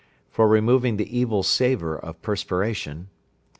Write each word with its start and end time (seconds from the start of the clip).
For 0.31 0.47
removing 0.47 0.97
the 0.97 1.15
evil 1.15 1.43
savour 1.43 1.95
of 1.95 2.19
perspiration. 2.23 3.09